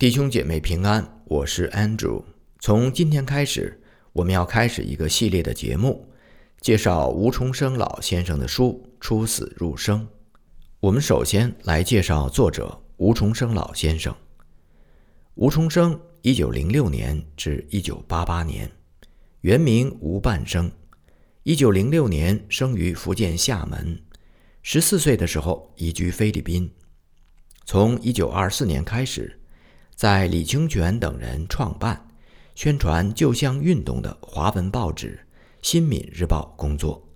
[0.00, 2.24] 弟兄姐妹平安，我是 Andrew。
[2.58, 3.82] 从今天开始，
[4.14, 6.08] 我们要开始一个系列的节目，
[6.62, 10.00] 介绍吴重生老先生的书《出死入生》。
[10.80, 14.16] 我们首先来介绍作者吴重生老先生。
[15.34, 18.72] 吴重生，一九零六年至一九八八年，
[19.42, 20.72] 原名吴半生。
[21.42, 24.02] 一九零六年生于福建厦门，
[24.62, 26.72] 十四岁的时候移居菲律宾。
[27.66, 29.38] 从一九二四年开始，
[30.00, 32.08] 在李清泉等人创办、
[32.54, 35.20] 宣传旧乡运动的华文报纸
[35.60, 37.06] 《新闽日报》工作，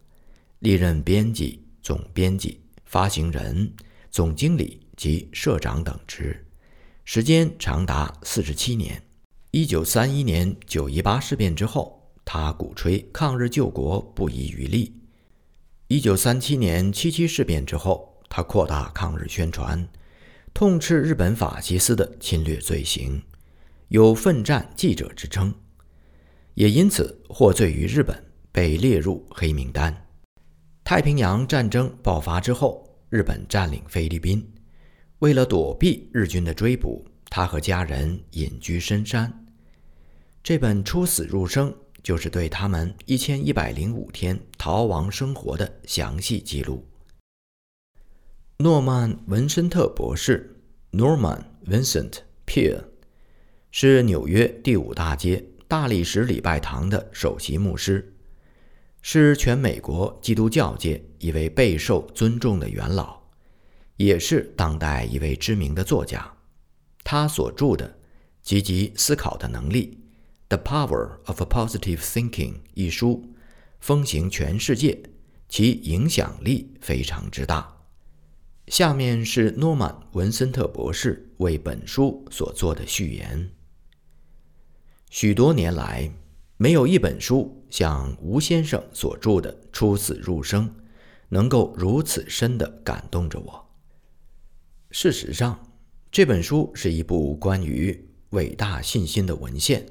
[0.58, 3.72] 历任编辑、总编辑、发行人、
[4.10, 6.44] 总经理及社长等职，
[7.06, 9.02] 时间长达四十七年。
[9.50, 14.94] 一九三一年九一八事变之后，他鼓吹抗日救国不遗余力。
[15.88, 19.88] 一九三七年七七事变之后，他扩大抗日宣传。
[20.54, 23.20] 痛斥日本法西斯的侵略罪行，
[23.88, 25.52] 有“奋战记者”之称，
[26.54, 30.06] 也因此获罪于日本，被列入黑名单。
[30.84, 34.48] 太平洋战争爆发之后，日本占领菲律宾，
[35.18, 39.46] 为了躲避日军的追捕，他和家人隐居深山。
[40.40, 41.68] 这本《出死入生》
[42.00, 46.86] 就是对他们一千一百零五天逃亡生活的详细记录。
[48.64, 50.56] 诺曼·文森特博士
[50.90, 52.82] （Norman Vincent Peale）
[53.70, 58.14] 是纽约第五大街大理石礼拜堂的首席牧师，
[59.02, 63.20] 是全美国基督教界一位备受尊重的元老，
[63.98, 66.32] 也是当代一位知名的作家。
[67.02, 67.86] 他所著的
[68.40, 70.00] 《积极思考的能力》
[70.56, 73.34] （The Power of Positive Thinking） 一书
[73.78, 75.02] 风行全世界，
[75.50, 77.73] 其影响力非常之大。
[78.68, 83.50] 下面是诺曼·文森特博士为本书所做的序言。
[85.10, 86.10] 许多年来，
[86.56, 90.66] 没有一本书像吴先生所著的《出死入生》，
[91.28, 93.66] 能够如此深地感动着我。
[94.90, 95.72] 事实上，
[96.10, 99.84] 这本书是一部关于伟大信心的文献。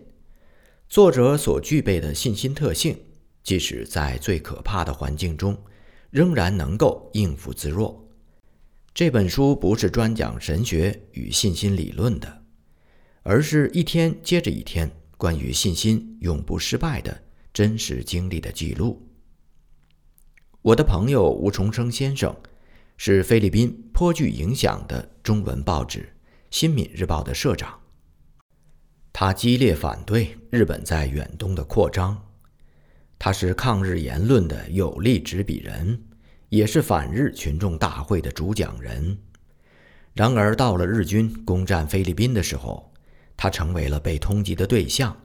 [0.90, 2.98] 作者所具备的信心特性，
[3.44, 5.56] 即使在最可怕的环境中，
[6.10, 8.03] 仍然能够应付自若。
[8.94, 12.44] 这本书不是专讲神学与信心理论的，
[13.24, 19.10] 而是一天接着一天关于信心永不失败的真实经历的记录。
[20.62, 22.36] 我的朋友吴重生先生
[22.96, 26.00] 是菲律宾颇具影响的中文报纸
[26.52, 27.80] 《新闽日报》的社长，
[29.12, 32.28] 他激烈反对日本在远东的扩张，
[33.18, 36.04] 他是抗日言论的有力执笔人。
[36.54, 39.18] 也是反日群众大会的主讲人。
[40.14, 42.94] 然而，到了日军攻占菲律宾的时候，
[43.36, 45.18] 他成为了被通缉的对象，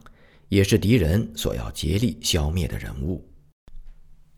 [0.49, 3.28] 也是敌人所要竭力消灭的人物。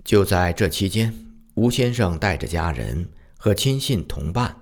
[0.02, 1.14] 就在这期间，
[1.54, 3.08] 吴先生带着家人
[3.38, 4.52] 和亲信同伴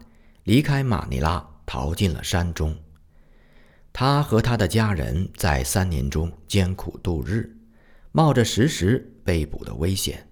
[0.45, 2.77] 离开马尼拉，逃进了山中。
[3.91, 7.57] 他和他的家人在三年中艰苦度日，
[8.13, 10.28] 冒着时时被捕的危险。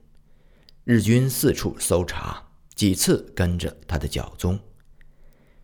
[0.88, 2.40] 日军四处搜查，
[2.76, 4.56] 几次跟着他的脚踪。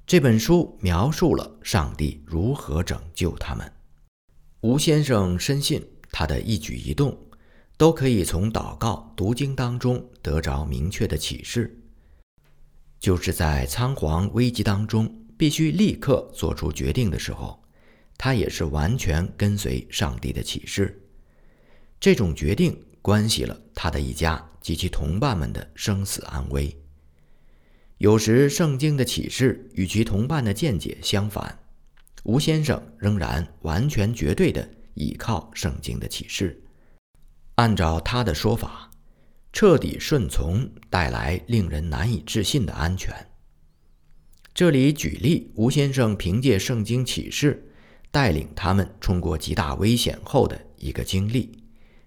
[0.05, 3.73] 这本书描述了上帝如何拯救他们。
[4.63, 7.17] 吴先生深信，他的一举一动
[7.77, 11.81] 都可以从祷告、读经当中得着明确的启示。
[12.99, 17.63] 就是在仓皇危机当中，必须立刻做出决定的时候，
[18.19, 21.01] 他也是完全跟随上帝的启示。
[22.01, 24.49] 这种决定关系了他的一家。
[24.63, 26.81] 及其同伴们的生死安危。
[27.99, 31.59] 有时圣经的启示与其同伴的见解相反，
[32.23, 36.63] 吴先生仍然完全绝对的倚靠圣经的启示。
[37.57, 38.89] 按照他的说法，
[39.53, 43.13] 彻底顺从带来令人难以置信的安全。
[44.55, 47.69] 这里举例，吴先生凭借圣经启示
[48.13, 51.62] 带领他们冲过极大危险后的一个经历。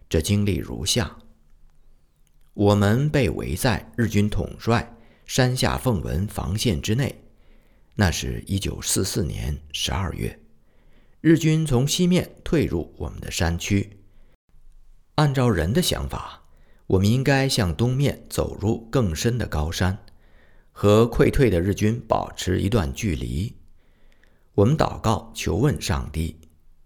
[0.10, 1.18] 这经历如下。
[2.54, 7.24] 我们被围在日军统帅山下奉文防线之内。
[7.96, 10.40] 那是一九四四年十二月，
[11.22, 14.02] 日军从西面退入我们的山区。
[15.16, 16.44] 按照人的想法，
[16.88, 19.98] 我们应该向东面走入更深的高山，
[20.74, 23.56] 和溃退的日军保持一段距离。
[24.56, 26.38] 我们祷告求问上帝，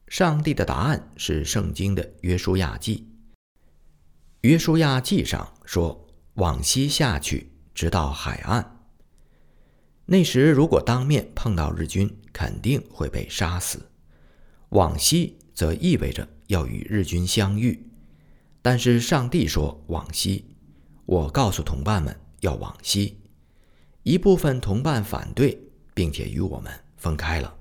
[0.10, 3.08] 上帝的答案是圣经的约书亚记。
[4.42, 8.90] 约书亚记上说：“往西下去，直到海岸。
[10.08, 13.78] 那时，如果当面碰到日军，肯定会被杀死；
[14.70, 17.88] 往西则意味着要与日军相遇。
[18.64, 20.44] 但是上帝说往西，
[21.06, 23.20] 我告诉同伴们要往西。
[24.02, 25.56] 一部分同伴反对，
[25.94, 27.59] 并且与我们分开了。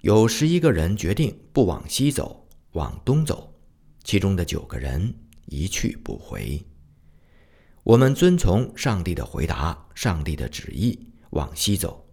[0.00, 3.52] 有十一个人决定不往西走，往东走，
[4.04, 5.12] 其中的九个人
[5.46, 6.64] 一去不回。
[7.82, 10.96] 我们遵从上帝的回答，上帝的旨意，
[11.30, 12.06] 往西走。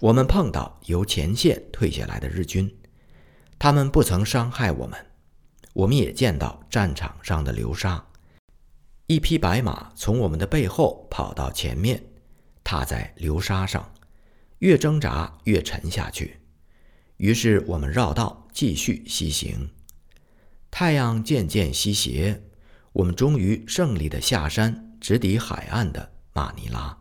[0.00, 2.70] 我们碰到由前线退下来的日军，
[3.58, 5.06] 他们不曾伤害我们。
[5.72, 8.04] 我们也见到战场上的流沙，
[9.06, 12.04] 一匹白马从我们的背后跑到前面，
[12.62, 13.90] 踏在流沙上，
[14.58, 16.38] 越挣扎越沉下去。
[17.16, 19.70] 于是我们绕道继续西行。
[20.70, 22.42] 太阳渐渐西斜，
[22.92, 26.98] 我们终于胜利的下山，直抵海岸的马尼拉。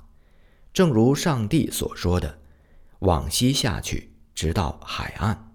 [0.71, 2.39] 正如上帝所说的，
[2.99, 5.51] 往西下去，直到海岸。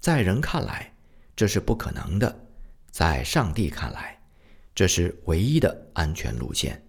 [0.00, 0.92] 在人看来。
[1.36, 2.46] 这是不可能的，
[2.90, 4.18] 在上帝看来，
[4.74, 6.82] 这是唯一的安全路线。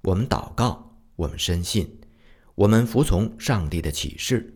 [0.00, 2.00] 我们祷告，我们深信，
[2.54, 4.55] 我们服从上帝的启示。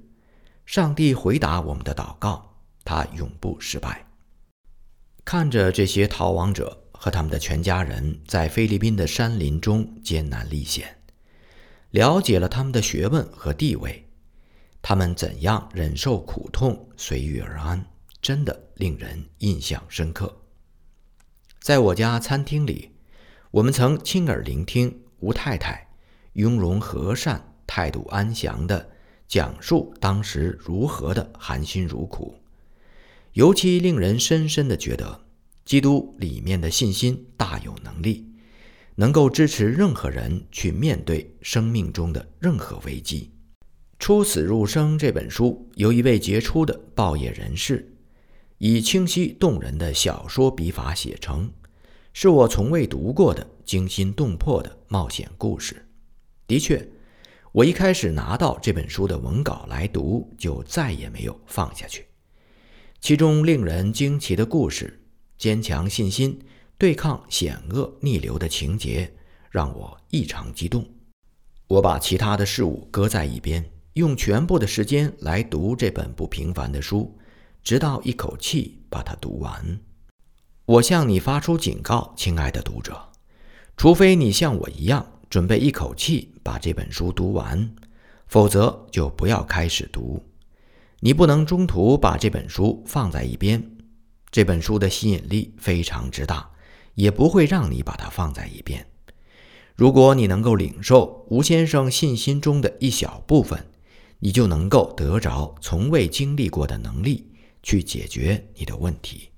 [0.71, 4.07] 上帝回答我们的祷告，他永不失败。
[5.25, 10.97] 看着这些逃亡者和他们的全家人在菲律宾的山林中艰难历险，
[11.91, 14.09] 了解了他们的学问和地位，
[14.81, 17.85] 他们怎样忍受苦痛，随遇而安。
[18.23, 20.41] 真的令人印象深刻。
[21.59, 22.95] 在我家餐厅里，
[23.51, 25.89] 我们曾亲耳聆听吴太太
[26.35, 28.89] 雍容和善、态度安详的
[29.31, 32.35] 讲述当时如何的含辛茹苦，
[33.35, 35.21] 尤其令人深深地觉得，
[35.65, 38.27] 基督里面的信心大有能力，
[38.97, 43.31] 能够支持任何人去面对生命中的任何危机。
[44.00, 47.88] 《出死入生》这本书由一位杰出的报业人士。
[48.59, 51.49] 以清晰动人的小说笔法写成，
[52.12, 55.87] 是我从未读过的惊心动魄的冒险故事。
[56.49, 56.85] 的确，
[57.52, 62.06] 我一开始拿到这本书的文稿来读，就再也没有放下去。
[63.00, 65.02] 其中令人惊奇的故事、
[65.37, 66.38] 坚强信心、
[66.79, 69.12] 对抗险恶逆流的情节，
[69.50, 70.88] 让我异常激动。
[71.67, 77.19] 我把其他的事物搁在一边，用全部的时间来读这本不平凡的书。
[77.64, 79.81] 直到一口气把它读完。
[80.67, 83.11] 我向你发出警告，亲爱的读者，
[83.76, 87.73] 除非你像我一样准备一口气把这本书读完，
[88.26, 90.20] 否则就不要开始读。
[90.99, 93.76] 你不能中途把这本书放在一边。
[94.32, 96.50] 这本书的吸引力非常之大，
[96.97, 98.85] 也不会让你把它放在一边。
[99.76, 103.64] 如果你能够领受吴先生信心中的一小部分，
[104.19, 107.31] 你就能够得着从未经历过的能力。
[107.62, 109.29] 去解决你的问题。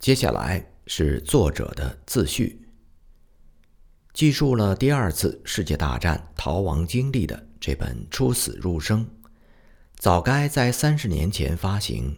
[0.00, 2.61] 接下来是作者的自序，
[4.12, 9.04] 记述了第二次世界大战逃亡经历的这本《出死入生》，
[9.96, 12.14] 早该在三十年前发行，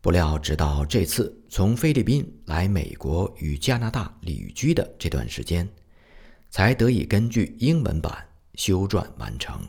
[0.00, 5.68] 不料直到这次从菲律宾来美国与加拿大旅居的这段时间，
[6.48, 8.16] 才得以根据英文版
[8.54, 9.60] 修撰完成。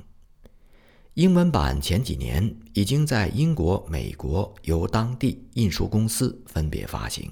[1.15, 7.31] 英文版前几年已经在英国、美国由当地印书公司分别发行，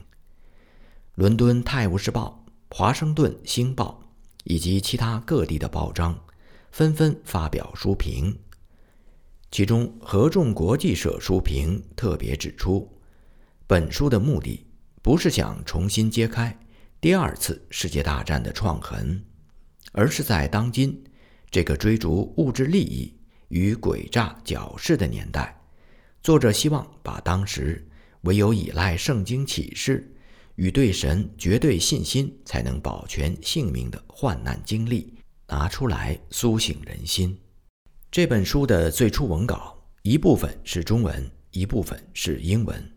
[1.13, 2.42] 伦敦《泰晤士报》、
[2.75, 4.01] 华盛顿《星报》
[4.45, 6.19] 以及其他各地的报章
[6.71, 8.35] 纷纷发表书评。
[9.51, 12.91] 其中，合众国际社书评特别指出，
[13.67, 14.65] 本书的目的
[15.03, 16.59] 不是想重新揭开
[16.99, 19.23] 第二次世界大战的创痕，
[19.91, 20.99] 而是在当今
[21.51, 23.15] 这个追逐物质利益。
[23.49, 25.61] 与诡诈矫饰的年代，
[26.23, 27.87] 作者希望把当时
[28.21, 30.11] 唯有依赖圣经启示
[30.55, 35.13] 与对神绝对信心才能保全性命的患难经历
[35.47, 37.37] 拿出来苏醒人心。
[38.11, 42.91] 这本书的最初文稿一部分是中文，一部分是英文。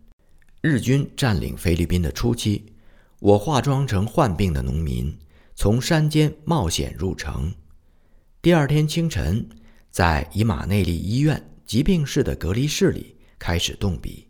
[0.61, 2.73] 日军占领菲律宾的初期，
[3.21, 5.17] 我化妆成患病的农民，
[5.55, 7.55] 从山间冒险入城。
[8.43, 9.49] 第二天清晨。
[9.89, 14.29] 在以马内利医院疾病室的隔离室里开始动笔。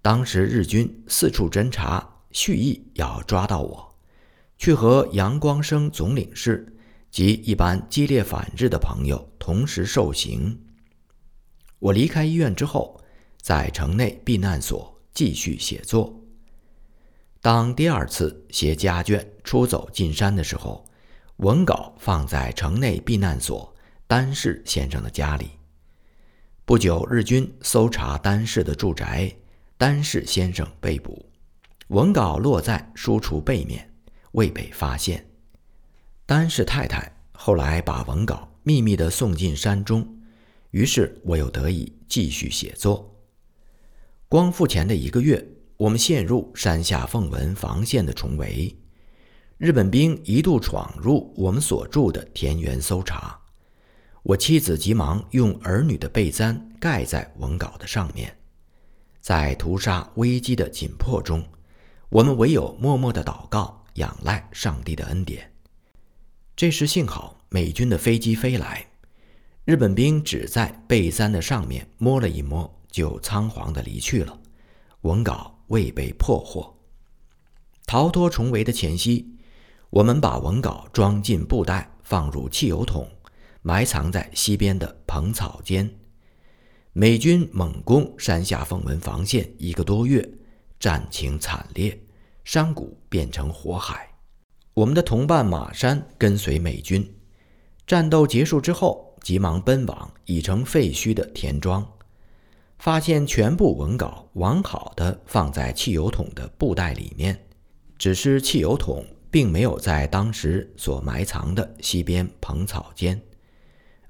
[0.00, 3.94] 当时日军四处侦查，蓄意要抓到我，
[4.58, 6.76] 去和杨光生总领事
[7.10, 10.60] 及一般激烈反日的朋友同时受刑。
[11.78, 13.00] 我离开医院之后，
[13.40, 16.20] 在城内避难所继续写作。
[17.40, 20.84] 当第二次携家眷出走进山的时候，
[21.36, 23.72] 文稿放在城内避难所。
[24.06, 25.52] 丹氏先生的家里，
[26.66, 29.34] 不久，日军搜查丹氏的住宅，
[29.78, 31.24] 丹氏先生被捕，
[31.88, 33.92] 文稿落在书橱背面，
[34.32, 35.26] 未被发现。
[36.26, 40.06] 丹氏太太后来把文稿秘密地送进山中，
[40.70, 43.14] 于是我又得以继续写作。
[44.28, 48.74] 光复前的一个月，我们陷入山下凤文防线的重围，
[49.58, 53.38] 日本兵一度闯入我们所住的田园搜查。
[54.22, 58.34] 我妻子急忙用儿女的被簪盖在文稿的上面，
[59.20, 61.44] 在屠杀危机的紧迫中，
[62.14, 65.50] 我们唯有默默的祷告，仰赖上帝的恩典。
[66.54, 68.86] 这时幸好美军的飞机飞来，
[69.64, 74.38] 日本兵只在被簪的上面摸了一摸，就仓皇的离去了，
[75.00, 76.78] 文稿未被破获。
[77.84, 79.34] 逃脱重围的前夕，
[79.90, 83.10] 我们把文稿装进布袋，放入汽油桶。
[83.62, 85.92] 埋藏在西边的蓬草间，
[86.92, 90.30] 美军猛攻山下凤文防线一个多月，
[90.78, 91.98] 战情惨烈，
[92.44, 94.08] 山谷变成火海。
[94.74, 97.14] 我们的同伴马山跟随美军，
[97.86, 101.86] 战斗结束之后，急忙奔往已成废墟的田庄，
[102.78, 107.46] 发现全部文稿完好的放在汽油桶的布袋里面，
[107.98, 113.20] 只是汽油桶并没有在当时所埋藏的西边蓬草间。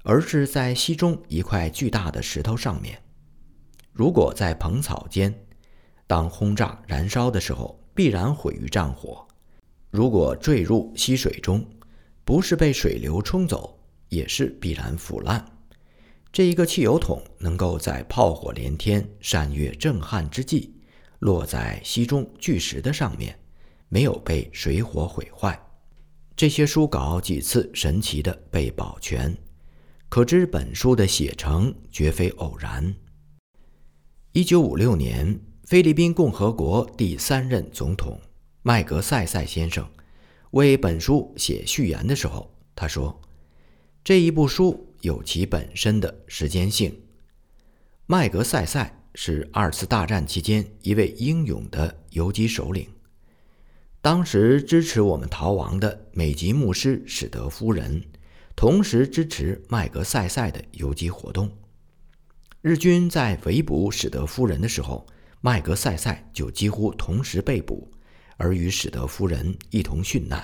[0.07, 3.01] 而是在溪中一块巨大的石头上面。
[3.91, 5.33] 如果在蓬草间，
[6.05, 9.25] 当轰炸燃烧的时候，必然毁于战火；
[9.89, 11.65] 如果坠入溪水中，
[12.23, 15.43] 不是被水流冲走，也是必然腐烂。
[16.31, 20.73] 这一个汽油桶能够在炮火连天、山岳震撼之际，
[21.19, 23.39] 落在溪中巨石的上面，
[23.87, 25.57] 没有被水火毁坏。
[26.35, 29.33] 这些书稿几次神奇的被保全。
[30.09, 32.93] 可知本书的写成绝非偶然。
[34.33, 38.21] 一九五六年，菲律宾共和国第三任总统
[38.61, 39.83] 麦格塞塞先生
[40.51, 43.19] 为本书写序言的时候，他说
[44.05, 46.95] ：“这一部书有其本身的时间性。”
[48.05, 52.87] 麦格塞塞是二次大战期间一位英勇的游击首领，
[54.01, 58.03] 当时支持我们逃亡的美籍牧师史德夫人。
[58.55, 61.51] 同时支持麦格塞塞的游击活动。
[62.61, 65.05] 日军在围捕史德夫人的时候，
[65.45, 67.87] 麦格塞塞就几乎同时被捕，
[68.35, 70.43] 而与史德夫人一同殉难。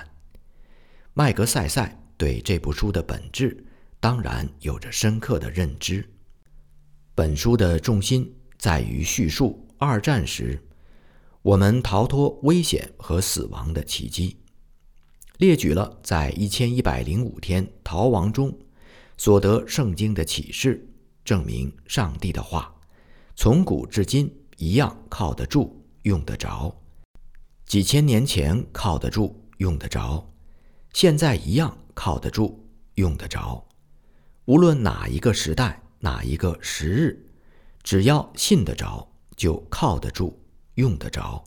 [1.12, 3.66] 麦格塞塞对这部书的本质
[3.98, 6.08] 当然有着深刻的认知。
[7.16, 10.56] 本书的重心在于叙述二战时
[11.42, 14.36] 我们逃脱危险和死亡的奇迹。
[15.38, 18.56] 列举了在一千一百零五天逃亡中
[19.18, 20.88] 所得圣经的启示，
[21.24, 22.72] 证明上帝的话
[23.34, 24.32] 从古至今
[24.62, 26.72] 一样靠得住、用得着。
[27.66, 30.24] 几千年前靠得住、用得着，
[30.92, 32.64] 现在一样靠得住、
[32.94, 33.66] 用得着。
[34.44, 37.26] 无论哪一个时代、哪一个时日，
[37.82, 40.40] 只要信得着，就靠得住、
[40.74, 41.42] 用得着。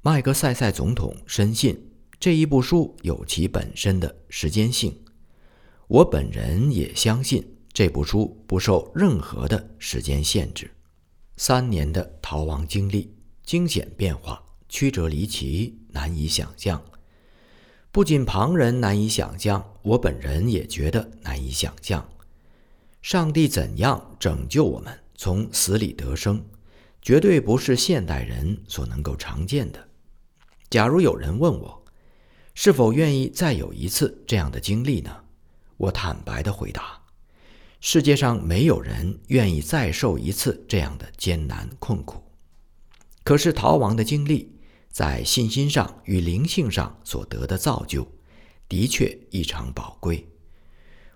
[0.00, 1.86] 麦克塞塞总统深信。
[2.18, 5.04] 这一部书有其本身的时间性，
[5.86, 10.70] 我本人也相信这部书不受任何的时间限制。
[11.42, 16.84] 三年的逃亡经历，惊险变化，曲折离奇，难以想象。
[17.90, 22.06] 不仅旁人难以想象，我本人也觉得难以想象。
[23.00, 26.44] 上帝怎样拯救我们从死里得生，
[27.00, 29.88] 绝对不是现代人所能够常见的。
[30.68, 31.82] 假如有人问我，
[32.52, 35.24] 是否愿意再有一次这样的经历呢？
[35.78, 36.99] 我坦白的回答：
[37.80, 42.22] 世界上没有人愿意再受一次这样的艰难困苦。
[43.24, 44.54] 可是逃亡的经历，
[44.90, 48.06] 在信心上与灵性上所得的造就，
[48.68, 50.28] 的确异常宝贵。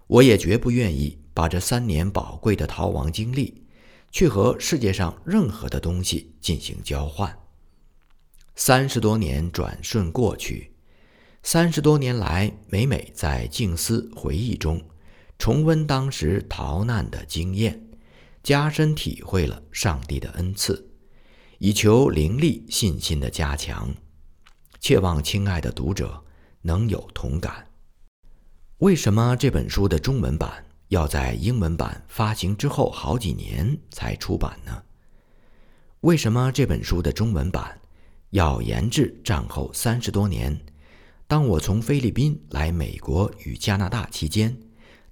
[0.06, 3.62] 我也绝不愿意把这三年宝贵的逃亡经历，
[4.11, 7.38] 去和世界上任何的东西进行交换。
[8.56, 10.73] 三十多年转瞬过去。
[11.42, 14.80] 三十多年来，每每在静思回忆中
[15.38, 17.82] 重温当时逃难的经验，
[18.42, 20.90] 加深体会了上帝的恩赐，
[21.58, 23.94] 以求灵力信心的加强。
[24.80, 26.22] 切望亲爱的读者
[26.62, 27.66] 能有同感。
[28.78, 34.82] 为什么这本书的中文版要在英文版发行之后好几年才出版呢？
[36.00, 37.80] 为什么这本书的中文版
[38.30, 40.58] 要延至战后三十多年？
[41.26, 44.54] 当我从菲律宾来美国与加拿大期间，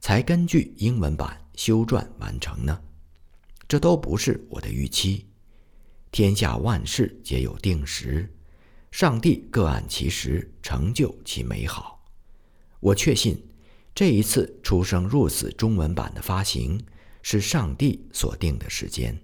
[0.03, 2.79] 才根据英文版修撰完成呢。
[3.69, 5.25] 这都不是我的预期。
[6.11, 8.29] 天下万事皆有定时，
[8.91, 12.05] 上帝各按其时成就其美好。
[12.81, 13.41] 我确信，
[13.95, 16.85] 这一次出生入死中文版的发行
[17.23, 19.17] 是上帝所定的时间。